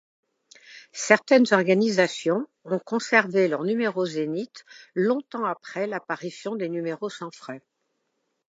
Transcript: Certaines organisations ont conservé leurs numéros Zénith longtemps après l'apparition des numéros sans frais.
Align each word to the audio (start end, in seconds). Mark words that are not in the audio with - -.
Certaines 0.93 1.45
organisations 1.53 2.47
ont 2.65 2.79
conservé 2.79 3.47
leurs 3.47 3.65
numéros 3.65 4.07
Zénith 4.07 4.65
longtemps 4.95 5.45
après 5.45 5.85
l'apparition 5.85 6.55
des 6.55 6.69
numéros 6.69 7.09
sans 7.11 7.29
frais. 7.29 7.61